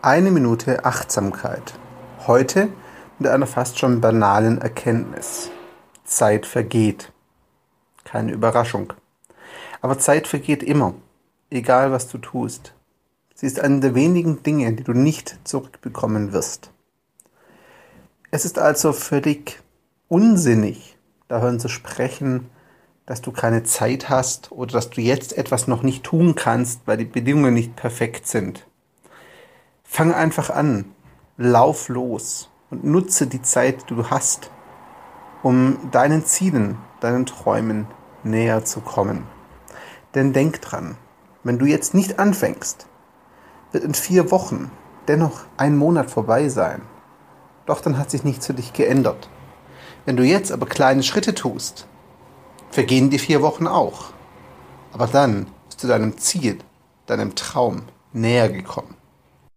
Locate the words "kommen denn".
38.80-40.32